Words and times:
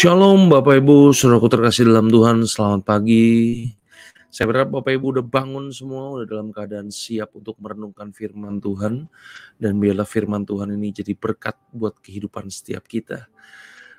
Shalom 0.00 0.48
Bapak 0.48 0.80
Ibu, 0.80 1.12
saudaraku 1.12 1.52
terkasih 1.52 1.92
dalam 1.92 2.08
Tuhan, 2.08 2.48
selamat 2.48 2.88
pagi. 2.88 3.68
Saya 4.32 4.48
berharap 4.48 4.80
Bapak 4.80 4.96
Ibu 4.96 5.20
udah 5.20 5.26
bangun 5.28 5.68
semua, 5.76 6.16
udah 6.16 6.24
dalam 6.24 6.56
keadaan 6.56 6.88
siap 6.88 7.36
untuk 7.36 7.60
merenungkan 7.60 8.08
firman 8.08 8.64
Tuhan. 8.64 9.12
Dan 9.60 9.76
biarlah 9.76 10.08
firman 10.08 10.48
Tuhan 10.48 10.72
ini 10.72 10.96
jadi 10.96 11.12
berkat 11.12 11.52
buat 11.76 12.00
kehidupan 12.00 12.48
setiap 12.48 12.88
kita. 12.88 13.28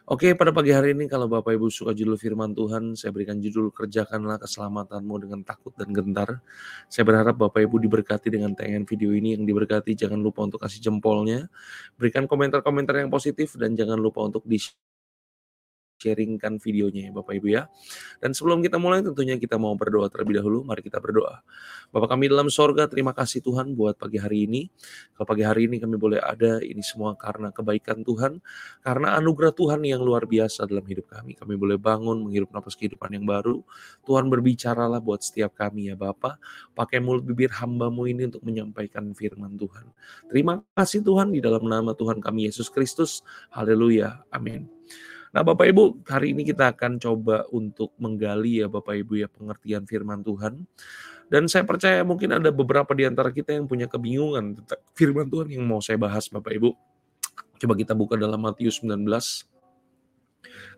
Oke, 0.10 0.34
pada 0.34 0.50
pagi 0.50 0.74
hari 0.74 0.98
ini 0.98 1.06
kalau 1.06 1.30
Bapak 1.30 1.54
Ibu 1.54 1.70
suka 1.70 1.94
judul 1.94 2.18
firman 2.18 2.58
Tuhan, 2.58 2.98
saya 2.98 3.14
berikan 3.14 3.38
judul 3.38 3.70
Kerjakanlah 3.70 4.42
Keselamatanmu 4.42 5.16
dengan 5.22 5.46
Takut 5.46 5.78
dan 5.78 5.94
Gentar. 5.94 6.42
Saya 6.90 7.06
berharap 7.06 7.38
Bapak 7.38 7.62
Ibu 7.62 7.78
diberkati 7.78 8.34
dengan 8.34 8.58
tayangan 8.58 8.90
video 8.90 9.14
ini 9.14 9.38
yang 9.38 9.46
diberkati. 9.46 9.94
Jangan 9.94 10.18
lupa 10.18 10.50
untuk 10.50 10.66
kasih 10.66 10.82
jempolnya, 10.82 11.46
berikan 11.94 12.26
komentar-komentar 12.26 12.98
yang 13.06 13.14
positif, 13.14 13.54
dan 13.54 13.78
jangan 13.78 14.02
lupa 14.02 14.26
untuk 14.26 14.42
di 14.50 14.58
sharingkan 16.02 16.58
videonya 16.58 17.08
ya 17.08 17.12
Bapak 17.14 17.38
Ibu 17.38 17.48
ya. 17.54 17.70
Dan 18.18 18.34
sebelum 18.34 18.66
kita 18.66 18.82
mulai 18.82 19.06
tentunya 19.06 19.38
kita 19.38 19.62
mau 19.62 19.78
berdoa 19.78 20.10
terlebih 20.10 20.42
dahulu. 20.42 20.66
Mari 20.66 20.82
kita 20.82 20.98
berdoa. 20.98 21.46
Bapak 21.94 22.18
kami 22.18 22.34
dalam 22.34 22.50
sorga, 22.50 22.90
terima 22.90 23.14
kasih 23.14 23.46
Tuhan 23.46 23.78
buat 23.78 24.02
pagi 24.02 24.18
hari 24.18 24.50
ini. 24.50 24.74
Kalau 25.14 25.28
pagi 25.30 25.46
hari 25.46 25.70
ini 25.70 25.78
kami 25.78 26.02
boleh 26.02 26.18
ada, 26.18 26.58
ini 26.64 26.82
semua 26.82 27.14
karena 27.14 27.54
kebaikan 27.54 28.02
Tuhan. 28.02 28.42
Karena 28.82 29.14
anugerah 29.22 29.54
Tuhan 29.54 29.86
yang 29.86 30.02
luar 30.02 30.26
biasa 30.26 30.66
dalam 30.66 30.88
hidup 30.90 31.12
kami. 31.14 31.38
Kami 31.38 31.54
boleh 31.54 31.78
bangun, 31.78 32.26
menghirup 32.26 32.50
nafas 32.50 32.74
kehidupan 32.74 33.14
yang 33.14 33.30
baru. 33.30 33.62
Tuhan 34.08 34.32
berbicaralah 34.32 34.98
buat 35.04 35.22
setiap 35.22 35.54
kami 35.54 35.94
ya 35.94 35.96
Bapak. 36.00 36.42
Pakai 36.74 36.98
mulut 36.98 37.22
bibir 37.22 37.54
hambamu 37.54 38.10
ini 38.10 38.32
untuk 38.32 38.42
menyampaikan 38.42 39.14
firman 39.14 39.60
Tuhan. 39.60 39.86
Terima 40.32 40.64
kasih 40.74 41.06
Tuhan 41.06 41.36
di 41.36 41.44
dalam 41.44 41.68
nama 41.68 41.94
Tuhan 41.94 42.24
kami 42.24 42.50
Yesus 42.50 42.72
Kristus. 42.72 43.22
Haleluya. 43.52 44.24
Amin. 44.32 44.81
Nah, 45.32 45.48
Bapak 45.48 45.64
Ibu, 45.64 46.04
hari 46.12 46.36
ini 46.36 46.44
kita 46.44 46.76
akan 46.76 47.00
coba 47.00 47.48
untuk 47.56 47.96
menggali 47.96 48.60
ya 48.60 48.68
Bapak 48.68 49.00
Ibu 49.00 49.24
ya 49.24 49.32
pengertian 49.32 49.88
firman 49.88 50.20
Tuhan. 50.28 50.68
Dan 51.32 51.48
saya 51.48 51.64
percaya 51.64 52.04
mungkin 52.04 52.36
ada 52.36 52.52
beberapa 52.52 52.92
di 52.92 53.08
antara 53.08 53.32
kita 53.32 53.56
yang 53.56 53.64
punya 53.64 53.88
kebingungan 53.88 54.60
tentang 54.60 54.84
firman 54.92 55.32
Tuhan 55.32 55.48
yang 55.56 55.64
mau 55.64 55.80
saya 55.80 55.96
bahas 55.96 56.28
Bapak 56.28 56.52
Ibu. 56.52 56.76
Coba 57.64 57.74
kita 57.80 57.96
buka 57.96 58.20
dalam 58.20 58.44
Matius 58.44 58.84
19 58.84 59.08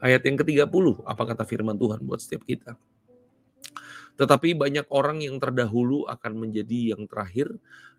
ayat 0.05 0.21
yang 0.21 0.37
ke-30. 0.37 0.85
Apa 1.01 1.23
kata 1.33 1.49
firman 1.49 1.73
Tuhan 1.73 2.05
buat 2.05 2.21
setiap 2.21 2.45
kita? 2.45 2.77
Tetapi 4.13 4.53
banyak 4.53 4.85
orang 4.93 5.25
yang 5.25 5.41
terdahulu 5.41 6.05
akan 6.05 6.37
menjadi 6.37 6.93
yang 6.93 7.09
terakhir 7.09 7.49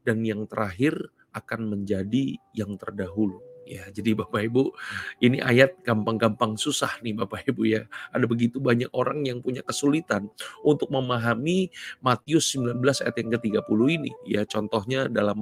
dan 0.07 0.23
yang 0.23 0.47
terakhir 0.47 0.95
akan 1.35 1.75
menjadi 1.75 2.39
yang 2.55 2.79
terdahulu. 2.79 3.43
Ya, 3.65 3.89
jadi 3.89 4.13
Bapak 4.13 4.45
Ibu, 4.45 4.77
ini 5.25 5.41
ayat 5.41 5.81
gampang-gampang 5.81 6.61
susah 6.61 7.01
nih 7.01 7.17
Bapak 7.17 7.49
Ibu 7.49 7.63
ya. 7.65 7.83
Ada 8.13 8.29
begitu 8.29 8.61
banyak 8.61 8.93
orang 8.93 9.25
yang 9.25 9.41
punya 9.41 9.65
kesulitan 9.65 10.29
untuk 10.61 10.93
memahami 10.93 11.73
Matius 12.05 12.53
19 12.53 12.77
ayat 13.01 13.17
yang 13.17 13.31
ke-30 13.41 13.81
ini. 13.89 14.13
Ya, 14.29 14.45
contohnya 14.45 15.09
dalam 15.09 15.41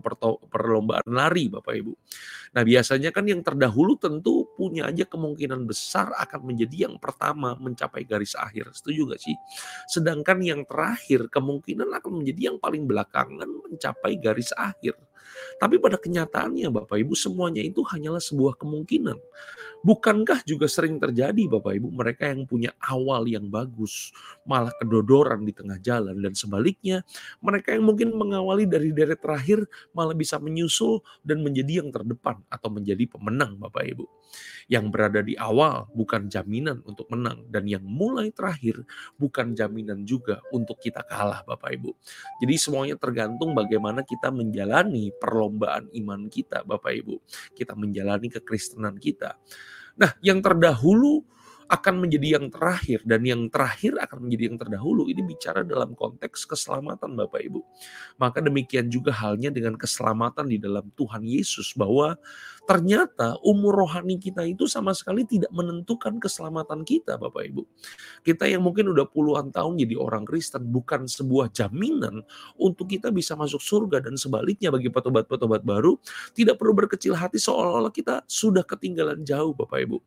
perlombaan 0.48 1.10
lari 1.10 1.50
Bapak 1.50 1.74
Ibu. 1.74 1.92
Nah, 2.52 2.62
biasanya 2.62 3.10
kan 3.10 3.26
yang 3.26 3.42
terdahulu 3.42 3.98
tentu 3.98 4.47
punya 4.54 4.86
aja 4.86 5.02
kemungkinan 5.08 5.66
besar 5.66 6.14
akan 6.14 6.47
menjadi 6.47 6.86
yang 6.86 7.00
pertama 7.02 7.58
mencapai 7.58 8.06
garis 8.06 8.38
akhir. 8.38 8.70
Setuju 8.76 9.16
gak 9.16 9.20
sih? 9.24 9.34
Sedangkan 9.91 10.38
yang 10.44 10.62
terakhir 10.68 11.26
kemungkinan 11.26 11.91
akan 11.91 12.22
menjadi 12.22 12.54
yang 12.54 12.58
paling 12.62 12.86
belakangan 12.86 13.48
mencapai 13.48 14.20
garis 14.20 14.54
akhir. 14.54 14.94
Tapi 15.59 15.77
pada 15.78 15.97
kenyataannya 15.99 16.69
Bapak 16.71 16.99
Ibu 16.99 17.15
semuanya 17.15 17.62
itu 17.62 17.83
hanyalah 17.87 18.21
sebuah 18.21 18.59
kemungkinan. 18.59 19.19
Bukankah 19.83 20.47
juga 20.47 20.71
sering 20.71 21.03
terjadi 21.03 21.50
Bapak 21.50 21.75
Ibu 21.75 21.91
mereka 21.91 22.31
yang 22.31 22.47
punya 22.47 22.71
awal 22.78 23.27
yang 23.27 23.50
bagus 23.50 24.15
malah 24.47 24.71
kedodoran 24.78 25.43
di 25.43 25.50
tengah 25.50 25.75
jalan 25.83 26.22
dan 26.22 26.38
sebaliknya 26.38 27.03
mereka 27.43 27.75
yang 27.75 27.91
mungkin 27.91 28.15
mengawali 28.15 28.71
dari 28.71 28.94
deret 28.94 29.19
terakhir 29.19 29.66
malah 29.91 30.15
bisa 30.15 30.38
menyusul 30.38 31.03
dan 31.27 31.43
menjadi 31.43 31.83
yang 31.83 31.91
terdepan 31.91 32.39
atau 32.47 32.71
menjadi 32.71 33.10
pemenang 33.10 33.59
Bapak 33.59 33.83
Ibu. 33.83 34.06
Yang 34.71 34.84
berada 34.89 35.21
di 35.21 35.34
awal 35.37 35.91
bukan 35.93 36.31
jaminan 36.31 36.81
untuk 36.87 37.10
menang 37.10 37.44
dan 37.50 37.66
yang 37.66 37.83
mulai 37.83 38.31
terakhir 38.31 38.81
bukan 39.19 39.53
jaminan 39.53 40.06
juga 40.06 40.41
untuk 40.54 40.78
kita 40.78 41.03
kalah 41.04 41.43
Bapak 41.43 41.75
Ibu. 41.75 41.91
Jadi 42.39 42.54
semuanya 42.54 42.97
tergantung 42.97 43.53
bagaimana 43.53 44.06
kita 44.06 44.31
menjalani 44.31 45.11
perlombaan 45.20 45.92
iman 45.92 46.28
kita 46.28 46.64
Bapak 46.64 46.92
Ibu. 46.92 47.16
Kita 47.52 47.76
menjalani 47.76 48.32
kekristenan 48.32 48.96
kita. 48.96 49.36
Nah, 50.00 50.16
yang 50.24 50.40
terdahulu 50.40 51.24
akan 51.68 51.94
menjadi 52.02 52.40
yang 52.40 52.50
terakhir 52.50 53.02
dan 53.06 53.22
yang 53.22 53.46
terakhir 53.52 53.94
akan 54.00 54.26
menjadi 54.26 54.42
yang 54.50 54.58
terdahulu. 54.58 55.06
Ini 55.06 55.22
bicara 55.22 55.62
dalam 55.62 55.94
konteks 55.94 56.46
keselamatan 56.48 57.14
Bapak 57.14 57.42
Ibu. 57.42 57.60
Maka 58.18 58.42
demikian 58.42 58.90
juga 58.90 59.14
halnya 59.14 59.52
dengan 59.52 59.78
keselamatan 59.78 60.50
di 60.50 60.58
dalam 60.58 60.90
Tuhan 60.98 61.22
Yesus 61.22 61.74
bahwa 61.78 62.18
ternyata 62.62 63.34
umur 63.42 63.74
rohani 63.86 64.22
kita 64.22 64.46
itu 64.46 64.70
sama 64.70 64.94
sekali 64.94 65.26
tidak 65.26 65.50
menentukan 65.50 66.22
keselamatan 66.22 66.86
kita 66.86 67.18
Bapak 67.18 67.42
Ibu. 67.50 67.62
Kita 68.22 68.46
yang 68.46 68.62
mungkin 68.62 68.90
udah 68.94 69.06
puluhan 69.10 69.50
tahun 69.50 69.82
jadi 69.82 69.98
orang 69.98 70.22
Kristen 70.22 70.70
bukan 70.70 71.10
sebuah 71.10 71.50
jaminan 71.50 72.22
untuk 72.54 72.86
kita 72.86 73.10
bisa 73.10 73.34
masuk 73.34 73.58
surga 73.58 73.98
dan 74.02 74.14
sebaliknya 74.14 74.70
bagi 74.70 74.88
petobat-petobat 74.88 75.66
baru 75.66 75.98
tidak 76.32 76.62
perlu 76.62 76.72
berkecil 76.72 77.18
hati 77.18 77.42
seolah-olah 77.42 77.90
kita 77.90 78.22
sudah 78.30 78.62
ketinggalan 78.62 79.26
jauh 79.26 79.50
Bapak 79.52 79.82
Ibu. 79.82 79.98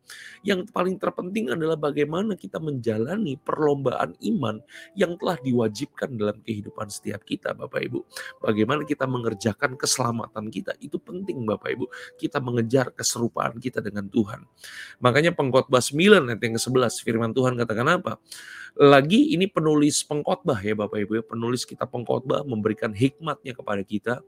Yang 0.42 0.72
paling 0.72 0.96
terpenting 0.96 1.45
adalah 1.52 1.78
bagaimana 1.78 2.34
kita 2.34 2.58
menjalani 2.58 3.38
perlombaan 3.38 4.16
iman 4.20 4.58
yang 4.98 5.14
telah 5.20 5.38
diwajibkan 5.40 6.14
dalam 6.16 6.38
kehidupan 6.42 6.90
setiap 6.90 7.22
kita 7.22 7.54
Bapak 7.54 7.82
Ibu. 7.86 8.00
Bagaimana 8.42 8.82
kita 8.82 9.04
mengerjakan 9.04 9.78
keselamatan 9.78 10.48
kita 10.50 10.74
itu 10.82 10.96
penting 10.98 11.44
Bapak 11.46 11.74
Ibu. 11.76 11.86
Kita 12.18 12.42
mengejar 12.42 12.90
keserupaan 12.92 13.58
kita 13.62 13.78
dengan 13.78 14.08
Tuhan. 14.10 14.42
Makanya 14.98 15.32
pengkhotbah 15.36 15.80
9 15.80 16.32
ayat 16.32 16.40
yang 16.40 16.54
ke-11 16.58 16.94
firman 17.02 17.30
Tuhan 17.32 17.54
katakan 17.54 17.88
apa? 18.00 18.18
Lagi 18.76 19.32
ini 19.32 19.48
penulis 19.48 20.04
pengkhotbah 20.04 20.60
ya 20.60 20.76
Bapak 20.76 21.00
Ibu 21.00 21.12
ya, 21.16 21.24
penulis 21.24 21.64
kita 21.64 21.88
pengkhotbah 21.88 22.44
memberikan 22.44 22.92
hikmatnya 22.92 23.56
kepada 23.56 23.80
kita. 23.80 24.20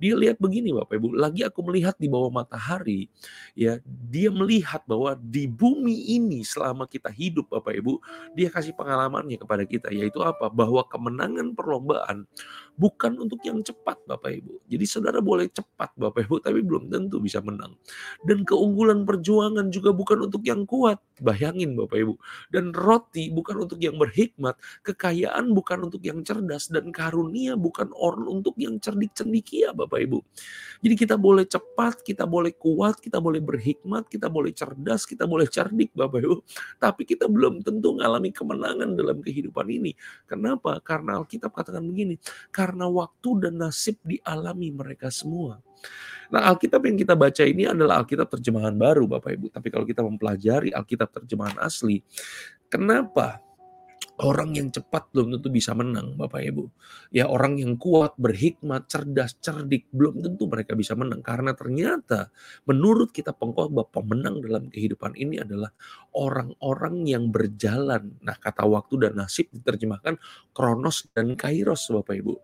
Dia 0.00 0.16
lihat 0.16 0.40
begini 0.40 0.72
Bapak 0.72 0.96
Ibu, 0.96 1.12
lagi 1.20 1.44
aku 1.44 1.60
melihat 1.68 2.00
di 2.00 2.08
bawah 2.08 2.32
matahari 2.32 3.12
ya, 3.52 3.76
dia 3.84 4.32
melihat 4.32 4.80
bahwa 4.88 5.12
di 5.20 5.44
bumi 5.44 6.16
ini 6.16 6.40
selama 6.40 6.88
kita 6.88 7.12
hidup 7.12 7.52
Bapak 7.52 7.76
Ibu, 7.76 8.00
dia 8.32 8.48
kasih 8.48 8.72
pengalamannya 8.72 9.36
kepada 9.36 9.68
kita 9.68 9.92
yaitu 9.92 10.24
apa? 10.24 10.48
Bahwa 10.48 10.80
kemenangan 10.88 11.52
perlombaan 11.52 12.24
bukan 12.80 13.20
untuk 13.20 13.44
yang 13.44 13.60
cepat 13.60 14.00
Bapak 14.08 14.40
Ibu. 14.40 14.64
Jadi 14.64 14.84
saudara 14.88 15.20
boleh 15.20 15.52
cepat 15.52 15.92
Bapak 16.00 16.24
Ibu 16.24 16.40
tapi 16.40 16.64
belum 16.64 16.88
tentu 16.88 17.20
bisa 17.20 17.44
menang. 17.44 17.76
Dan 18.24 18.48
keunggulan 18.48 19.04
perjuangan 19.04 19.68
juga 19.68 19.92
bukan 19.92 20.24
untuk 20.24 20.40
yang 20.48 20.64
kuat. 20.64 20.96
Bayangin 21.20 21.76
Bapak 21.76 22.00
Ibu. 22.00 22.14
Dan 22.48 22.72
roti 22.72 23.28
bukan 23.28 23.68
untuk 23.68 23.76
yang 23.84 24.00
berhikmat, 24.00 24.56
kekayaan 24.80 25.52
bukan 25.52 25.92
untuk 25.92 26.00
yang 26.00 26.24
cerdas 26.24 26.72
dan 26.72 26.88
karunia 26.88 27.60
bukan 27.60 27.92
orang 27.92 28.40
untuk 28.40 28.56
yang 28.56 28.80
cerdik 28.80 29.12
cendikia 29.12 29.76
Bapak 29.76 30.00
Ibu. 30.00 30.24
Jadi 30.80 30.94
kita 30.96 31.20
boleh 31.20 31.44
cepat, 31.44 32.00
kita 32.00 32.24
boleh 32.24 32.56
kuat, 32.56 32.96
kita 33.04 33.20
boleh 33.20 33.44
berhikmat, 33.44 34.08
kita 34.08 34.32
boleh 34.32 34.56
cerdas, 34.56 35.04
kita 35.04 35.28
boleh 35.28 35.44
cerdik 35.44 35.92
Bapak 35.92 36.24
Ibu. 36.24 36.36
Tapi 36.80 37.04
kita 37.04 37.28
belum 37.28 37.60
tentu 37.60 37.92
mengalami 37.92 38.32
kemenangan 38.32 38.96
dalam 38.96 39.20
kehidupan 39.20 39.68
ini. 39.68 39.92
Kenapa? 40.24 40.80
Karena 40.80 41.20
Alkitab 41.20 41.52
katakan 41.52 41.84
begini, 41.84 42.16
karena 42.48 42.69
waktu 42.76 43.48
dan 43.48 43.58
nasib 43.58 43.98
dialami 44.04 44.70
mereka 44.70 45.10
semua. 45.10 45.58
Nah, 46.30 46.46
Alkitab 46.46 46.86
yang 46.86 46.94
kita 46.94 47.18
baca 47.18 47.42
ini 47.42 47.66
adalah 47.66 48.04
Alkitab 48.04 48.30
terjemahan 48.30 48.76
baru, 48.78 49.10
Bapak 49.10 49.34
Ibu. 49.34 49.46
Tapi 49.50 49.68
kalau 49.72 49.82
kita 49.82 50.06
mempelajari 50.06 50.70
Alkitab 50.70 51.10
terjemahan 51.10 51.58
asli, 51.58 52.06
kenapa 52.70 53.42
Orang 54.20 54.52
yang 54.52 54.68
cepat 54.68 55.08
belum 55.16 55.32
tentu 55.32 55.48
bisa 55.48 55.72
menang, 55.72 56.12
Bapak 56.12 56.44
Ibu. 56.44 56.64
Ya, 57.08 57.24
orang 57.24 57.56
yang 57.56 57.80
kuat, 57.80 58.12
berhikmat, 58.20 58.84
cerdas, 58.84 59.32
cerdik, 59.40 59.88
belum 59.96 60.20
tentu 60.20 60.44
mereka 60.44 60.76
bisa 60.76 60.92
menang. 60.92 61.24
Karena 61.24 61.56
ternyata 61.56 62.28
menurut 62.68 63.16
kita 63.16 63.32
pengkhotbah 63.32 63.88
pemenang 63.88 64.44
dalam 64.44 64.68
kehidupan 64.68 65.16
ini 65.16 65.40
adalah 65.40 65.72
orang-orang 66.12 67.08
yang 67.08 67.32
berjalan. 67.32 68.20
Nah, 68.20 68.36
kata 68.36 68.68
waktu 68.68 69.08
dan 69.08 69.24
nasib 69.24 69.48
diterjemahkan 69.56 70.20
kronos 70.52 71.08
dan 71.16 71.32
kairos, 71.32 71.88
Bapak 71.88 72.20
Ibu. 72.20 72.34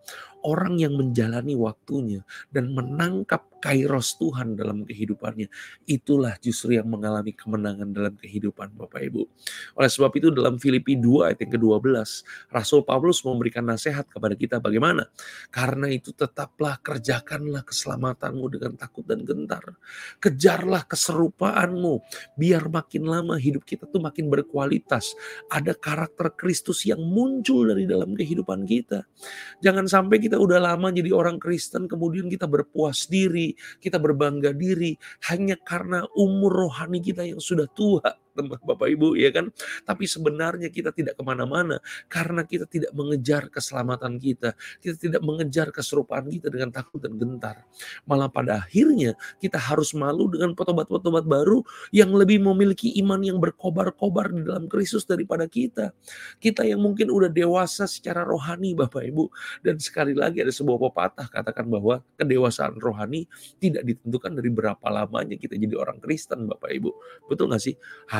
Orang 0.47 0.79
yang 0.79 0.95
menjalani 0.95 1.59
waktunya 1.59 2.23
dan 2.47 2.71
menangkap 2.71 3.43
kairos 3.59 4.15
Tuhan 4.15 4.55
dalam 4.55 4.85
kehidupannya, 4.87 5.51
itulah 5.89 6.37
justru 6.39 6.77
yang 6.77 6.87
mengalami 6.87 7.33
kemenangan 7.35 7.89
dalam 7.91 8.15
kehidupan 8.15 8.71
Bapak 8.77 9.01
Ibu. 9.11 9.27
Oleh 9.75 9.89
sebab 9.91 10.13
itu 10.15 10.31
dalam 10.31 10.61
Filipi 10.61 10.95
2 10.95 11.27
ayat 11.27 11.43
yang 11.43 11.51
ke-12, 11.57 11.83
Rasul 12.53 12.85
Paulus 12.85 13.19
memberikan 13.25 13.65
nasihat 13.67 14.07
kepada 14.07 14.37
kita 14.37 14.61
bagaimana? 14.63 15.09
Karena 15.49 15.89
itu 15.91 16.13
tetaplah 16.13 16.79
kerjakanlah 16.79 17.65
keselamatanmu 17.65 18.45
dengan 18.53 18.71
takut 18.77 19.03
dan 19.03 19.25
gentar. 19.25 19.75
Kejarlah 20.21 20.85
keserupaanmu, 20.85 21.99
biar 22.37 22.69
makin 22.69 23.03
lama 23.09 23.35
hidup 23.35 23.65
kita 23.65 23.89
tuh 23.89 23.99
makin 23.99 24.29
berkualitas. 24.29 25.17
Ada 25.49 25.73
karakter 25.73 26.31
Kristus 26.37 26.85
yang 26.85 27.01
muncul 27.01 27.73
dari 27.73 27.89
dalam 27.89 28.13
kehidupan 28.13 28.63
kita. 28.63 29.03
Jangan 29.65 29.89
sampai 29.89 30.21
kita 30.21 30.36
udah 30.37 30.61
lama 30.61 30.93
jadi 30.93 31.11
orang 31.11 31.41
Kristen, 31.41 31.89
kemudian 31.89 32.29
kita 32.29 32.45
berpuas 32.45 33.09
diri, 33.09 33.57
kita 33.81 33.97
berbangga 33.97 34.53
diri 34.53 34.93
hanya 35.33 35.57
karena 35.59 36.05
umur 36.15 36.69
rohani 36.69 37.01
kita 37.01 37.25
yang 37.25 37.41
sudah 37.41 37.65
tua 37.73 38.26
teman 38.37 38.61
Bapak 38.61 38.87
Ibu 38.93 39.17
ya 39.17 39.33
kan. 39.33 39.49
Tapi 39.83 40.05
sebenarnya 40.05 40.69
kita 40.69 40.93
tidak 40.93 41.17
ke 41.17 41.23
mana-mana 41.25 41.81
karena 42.05 42.45
kita 42.45 42.69
tidak 42.69 42.93
mengejar 42.93 43.49
keselamatan 43.49 44.21
kita. 44.21 44.53
Kita 44.77 44.95
tidak 44.95 45.21
mengejar 45.25 45.73
keserupaan 45.73 46.29
kita 46.29 46.53
dengan 46.53 46.69
takut 46.69 47.01
dan 47.01 47.17
gentar. 47.17 47.65
Malah 48.05 48.29
pada 48.29 48.61
akhirnya 48.61 49.17
kita 49.41 49.57
harus 49.57 49.97
malu 49.97 50.29
dengan 50.29 50.53
petobat-petobat 50.53 51.25
baru 51.25 51.65
yang 51.89 52.13
lebih 52.13 52.43
memiliki 52.45 52.93
iman 53.01 53.19
yang 53.25 53.41
berkobar-kobar 53.41 54.29
di 54.29 54.45
dalam 54.45 54.69
Kristus 54.69 55.09
daripada 55.09 55.49
kita. 55.49 55.91
Kita 56.37 56.61
yang 56.61 56.83
mungkin 56.83 57.09
udah 57.09 57.31
dewasa 57.33 57.89
secara 57.89 58.21
rohani 58.21 58.77
Bapak 58.77 59.01
Ibu. 59.01 59.25
Dan 59.65 59.81
sekali 59.81 60.13
lagi 60.13 60.43
ada 60.43 60.53
sebuah 60.53 60.77
pepatah 60.77 61.27
katakan 61.31 61.65
bahwa 61.67 62.03
kedewasaan 62.19 62.77
rohani 62.77 63.25
tidak 63.57 63.87
ditentukan 63.87 64.37
dari 64.37 64.49
berapa 64.51 64.85
lamanya 64.91 65.35
kita 65.39 65.55
jadi 65.57 65.75
orang 65.77 65.97
Kristen 66.03 66.45
Bapak 66.45 66.69
Ibu. 66.69 66.89
Betul 67.31 67.49
nggak 67.49 67.63
sih? 67.63 67.75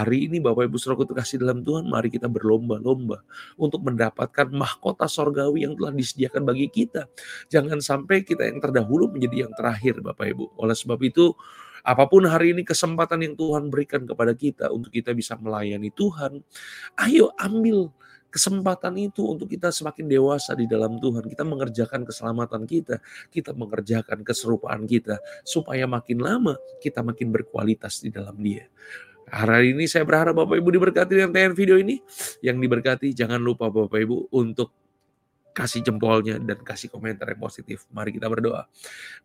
Hari 0.07 0.31
ini 0.31 0.39
Bapak 0.39 0.71
Ibu 0.71 0.79
Saudara 0.79 1.03
kasih 1.19 1.43
dalam 1.43 1.67
Tuhan, 1.67 1.83
mari 1.83 2.07
kita 2.07 2.31
berlomba-lomba 2.31 3.27
untuk 3.59 3.83
mendapatkan 3.83 4.47
mahkota 4.47 5.03
sorgawi 5.03 5.67
yang 5.67 5.75
telah 5.75 5.91
disediakan 5.91 6.47
bagi 6.47 6.71
kita. 6.71 7.11
Jangan 7.51 7.83
sampai 7.83 8.23
kita 8.23 8.47
yang 8.47 8.63
terdahulu 8.63 9.11
menjadi 9.11 9.43
yang 9.43 9.51
terakhir 9.51 9.99
Bapak 9.99 10.31
Ibu. 10.31 10.55
Oleh 10.63 10.79
sebab 10.79 10.95
itu, 11.03 11.35
apa 11.83 12.07
pun 12.07 12.23
hari 12.23 12.55
ini 12.55 12.63
kesempatan 12.63 13.19
yang 13.19 13.35
Tuhan 13.35 13.67
berikan 13.67 14.07
kepada 14.07 14.31
kita 14.31 14.71
untuk 14.71 14.95
kita 14.95 15.11
bisa 15.11 15.35
melayani 15.35 15.91
Tuhan, 15.91 16.39
ayo 17.03 17.35
ambil 17.35 17.91
kesempatan 18.31 18.95
itu 19.11 19.27
untuk 19.27 19.51
kita 19.51 19.75
semakin 19.75 20.07
dewasa 20.07 20.55
di 20.55 20.71
dalam 20.71 21.03
Tuhan. 21.03 21.27
Kita 21.27 21.43
mengerjakan 21.43 22.07
keselamatan 22.07 22.63
kita, 22.63 23.03
kita 23.27 23.51
mengerjakan 23.51 24.23
keserupaan 24.23 24.87
kita, 24.87 25.19
supaya 25.43 25.83
makin 25.83 26.23
lama 26.23 26.55
kita 26.79 27.03
makin 27.03 27.27
berkualitas 27.27 27.99
di 27.99 28.07
dalam 28.07 28.39
Dia. 28.39 28.71
Hari 29.27 29.75
ini 29.75 29.91
saya 29.91 30.07
berharap 30.07 30.39
Bapak 30.39 30.55
Ibu 30.55 30.69
diberkati 30.71 31.19
dengan 31.19 31.35
tayangan 31.35 31.55
video 31.55 31.75
ini. 31.75 31.99
Yang 32.39 32.57
diberkati 32.63 33.07
jangan 33.11 33.43
lupa 33.43 33.67
Bapak 33.67 33.99
Ibu 33.99 34.31
untuk 34.31 34.71
kasih 35.57 35.81
jempolnya 35.81 36.37
dan 36.37 36.61
kasih 36.61 36.93
komentar 36.93 37.25
yang 37.33 37.41
positif. 37.41 37.89
Mari 37.89 38.13
kita 38.13 38.29
berdoa. 38.29 38.69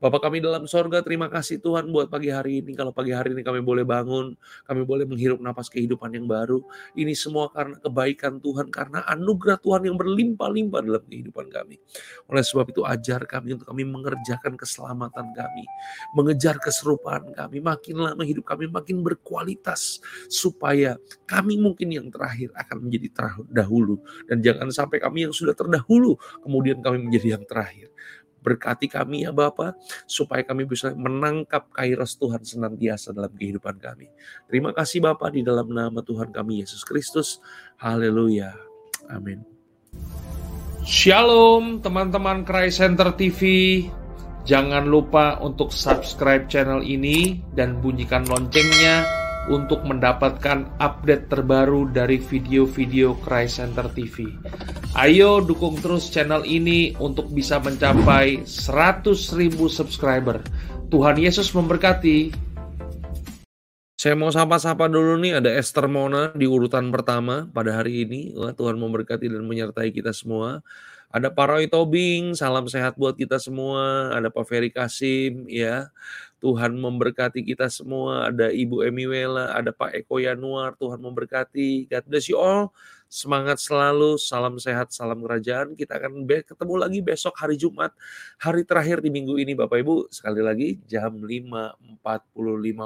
Bapak 0.00 0.24
kami 0.24 0.40
dalam 0.40 0.64
sorga, 0.64 1.04
terima 1.04 1.28
kasih 1.28 1.60
Tuhan 1.60 1.92
buat 1.92 2.08
pagi 2.08 2.32
hari 2.32 2.64
ini. 2.64 2.72
Kalau 2.72 2.88
pagi 2.88 3.12
hari 3.12 3.36
ini 3.36 3.44
kami 3.44 3.60
boleh 3.60 3.84
bangun, 3.84 4.32
kami 4.64 4.88
boleh 4.88 5.04
menghirup 5.04 5.44
napas 5.44 5.68
kehidupan 5.68 6.16
yang 6.16 6.24
baru. 6.24 6.64
Ini 6.96 7.12
semua 7.12 7.52
karena 7.52 7.76
kebaikan 7.84 8.40
Tuhan, 8.40 8.72
karena 8.72 9.04
anugerah 9.12 9.60
Tuhan 9.60 9.84
yang 9.84 10.00
berlimpah-limpah 10.00 10.80
dalam 10.80 11.04
kehidupan 11.04 11.52
kami. 11.52 11.76
Oleh 12.32 12.40
sebab 12.40 12.72
itu 12.72 12.80
ajar 12.88 13.28
kami 13.28 13.60
untuk 13.60 13.68
kami 13.68 13.84
mengerjakan 13.84 14.56
keselamatan 14.56 15.36
kami, 15.36 15.68
mengejar 16.16 16.56
keserupaan 16.56 17.28
kami. 17.36 17.60
Makin 17.60 18.00
lama 18.00 18.24
hidup 18.24 18.48
kami 18.48 18.72
makin 18.72 19.04
berkualitas, 19.04 20.00
supaya 20.32 20.96
kami 21.28 21.60
mungkin 21.60 21.92
yang 21.92 22.08
terakhir 22.08 22.48
akan 22.56 22.88
menjadi 22.88 23.08
terdahulu. 23.12 24.00
Dan 24.24 24.40
jangan 24.40 24.72
sampai 24.72 24.96
kami 24.96 25.28
yang 25.28 25.34
sudah 25.36 25.52
terdahulu 25.52 26.21
kemudian 26.42 26.80
kami 26.80 27.08
menjadi 27.08 27.38
yang 27.38 27.44
terakhir. 27.46 27.88
Berkati 28.42 28.90
kami 28.90 29.22
ya 29.22 29.30
Bapa, 29.30 29.78
supaya 30.10 30.42
kami 30.42 30.66
bisa 30.66 30.90
menangkap 30.98 31.70
kairos 31.70 32.18
Tuhan 32.18 32.42
senantiasa 32.42 33.14
dalam 33.14 33.30
kehidupan 33.30 33.78
kami. 33.78 34.10
Terima 34.50 34.74
kasih 34.74 34.98
Bapa 34.98 35.30
di 35.30 35.46
dalam 35.46 35.70
nama 35.70 36.02
Tuhan 36.02 36.34
kami 36.34 36.66
Yesus 36.66 36.82
Kristus. 36.82 37.38
Haleluya. 37.78 38.50
Amin. 39.06 39.46
Shalom 40.82 41.78
teman-teman 41.78 42.42
Cry 42.42 42.74
Center 42.74 43.14
TV. 43.14 43.40
Jangan 44.42 44.90
lupa 44.90 45.38
untuk 45.38 45.70
subscribe 45.70 46.50
channel 46.50 46.82
ini 46.82 47.38
dan 47.54 47.78
bunyikan 47.78 48.26
loncengnya 48.26 49.06
untuk 49.46 49.86
mendapatkan 49.86 50.66
update 50.82 51.30
terbaru 51.30 51.86
dari 51.90 52.18
video-video 52.18 53.14
Cry 53.22 53.46
Center 53.46 53.86
TV. 53.94 54.26
Ayo 54.92 55.40
dukung 55.40 55.80
terus 55.80 56.12
channel 56.12 56.44
ini 56.44 56.92
untuk 57.00 57.32
bisa 57.32 57.56
mencapai 57.56 58.44
100.000 58.44 59.56
subscriber. 59.64 60.44
Tuhan 60.92 61.16
Yesus 61.16 61.48
memberkati. 61.56 62.28
Saya 63.96 64.12
mau 64.12 64.28
sapa-sapa 64.28 64.92
dulu 64.92 65.16
nih, 65.16 65.40
ada 65.40 65.48
Esther 65.48 65.88
Mona 65.88 66.36
di 66.36 66.44
urutan 66.44 66.92
pertama 66.92 67.48
pada 67.48 67.72
hari 67.72 68.04
ini. 68.04 68.36
Wah, 68.36 68.52
Tuhan 68.52 68.76
memberkati 68.76 69.32
dan 69.32 69.48
menyertai 69.48 69.96
kita 69.96 70.12
semua. 70.12 70.60
Ada 71.08 71.32
Pak 71.32 71.46
Roy 71.48 71.72
Tobing, 71.72 72.36
salam 72.36 72.68
sehat 72.68 73.00
buat 73.00 73.16
kita 73.16 73.40
semua. 73.40 74.12
Ada 74.12 74.28
Pak 74.28 74.44
Ferry 74.44 74.68
Kasim, 74.68 75.48
ya. 75.48 75.88
Tuhan 76.44 76.76
memberkati 76.76 77.40
kita 77.48 77.72
semua. 77.72 78.28
Ada 78.28 78.52
Ibu 78.52 78.84
Emiwela, 78.84 79.56
ada 79.56 79.72
Pak 79.72 80.04
Eko 80.04 80.20
Yanuar, 80.20 80.76
Tuhan 80.76 81.00
memberkati. 81.00 81.88
God 81.88 82.04
bless 82.04 82.28
you 82.28 82.36
all. 82.36 82.76
Semangat 83.12 83.60
selalu, 83.60 84.16
salam 84.16 84.56
sehat, 84.56 84.88
salam 84.88 85.20
kerajaan. 85.20 85.76
Kita 85.76 86.00
akan 86.00 86.24
ketemu 86.24 86.74
lagi 86.80 87.04
besok 87.04 87.36
hari 87.36 87.60
Jumat, 87.60 87.92
hari 88.40 88.64
terakhir 88.64 89.04
di 89.04 89.12
minggu 89.12 89.36
ini 89.36 89.52
Bapak 89.52 89.84
Ibu. 89.84 90.08
Sekali 90.08 90.40
lagi 90.40 90.80
jam 90.88 91.20
5.45 91.20 92.00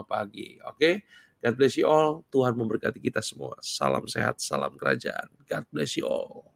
pagi. 0.03 0.59
Oke? 0.67 0.75
Okay? 0.75 0.95
God 1.39 1.55
bless 1.55 1.79
you 1.79 1.87
all. 1.87 2.27
Tuhan 2.35 2.59
memberkati 2.59 2.99
kita 2.99 3.23
semua. 3.23 3.55
Salam 3.63 4.03
sehat, 4.11 4.43
salam 4.43 4.75
kerajaan. 4.75 5.31
God 5.47 5.63
bless 5.71 5.95
you 5.95 6.11
all. 6.11 6.56